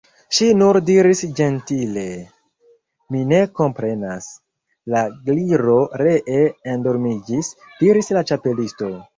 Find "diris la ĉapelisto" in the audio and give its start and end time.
7.85-8.95